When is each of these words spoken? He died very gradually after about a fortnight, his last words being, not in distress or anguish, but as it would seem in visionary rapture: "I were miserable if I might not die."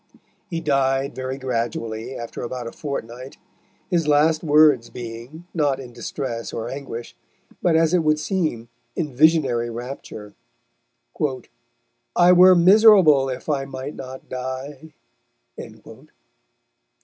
He 0.49 0.59
died 0.61 1.13
very 1.13 1.37
gradually 1.37 2.15
after 2.17 2.41
about 2.41 2.65
a 2.65 2.71
fortnight, 2.71 3.37
his 3.91 4.07
last 4.07 4.43
words 4.43 4.89
being, 4.89 5.45
not 5.53 5.79
in 5.79 5.93
distress 5.93 6.51
or 6.51 6.67
anguish, 6.69 7.15
but 7.61 7.75
as 7.75 7.93
it 7.93 7.99
would 7.99 8.17
seem 8.17 8.67
in 8.95 9.13
visionary 9.13 9.69
rapture: 9.69 10.33
"I 12.15 12.31
were 12.31 12.55
miserable 12.55 13.29
if 13.29 13.47
I 13.47 13.65
might 13.65 13.95
not 13.95 14.27
die." 14.27 14.93